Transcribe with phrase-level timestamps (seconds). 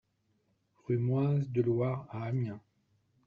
[0.87, 2.59] Rue Moise Delouard à Amiens